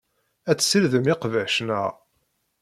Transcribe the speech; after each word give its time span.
Ad 0.49 0.57
tessirdem 0.57 1.05
iqbac, 1.13 1.55
naɣ? 1.67 1.93